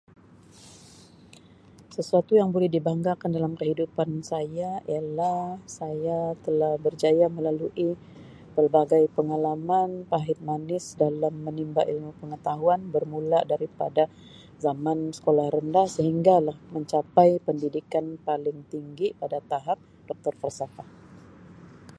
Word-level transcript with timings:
Sesuatu 1.95 2.31
yang 2.39 2.49
boleh 2.55 2.65
dibanggakan 2.75 3.29
dalam 3.37 3.53
kehidupan 3.59 4.09
saya 4.31 4.71
ialah 4.93 5.41
saya 5.77 6.19
telah 6.45 6.73
berjaya 6.85 7.27
melalui 7.37 7.89
pelbagai 8.57 9.03
pengalaman 9.17 9.89
pahit 10.11 10.39
manis 10.49 10.85
dalam 11.03 11.33
menimba 11.45 11.81
ilmu 11.91 12.11
pengetahuan 12.19 12.81
bermula 12.93 13.39
daripada 13.51 14.03
zaman 14.63 14.99
sekolah 15.17 15.47
rendah 15.55 15.85
sehinggalah 15.95 16.57
mencapai 16.75 17.29
pendidikan 17.47 18.05
paling 18.27 18.57
tinggi 18.73 19.07
pada 19.21 19.37
tahap 19.51 19.77
doktor 20.09 20.33
falsafah. 20.41 20.89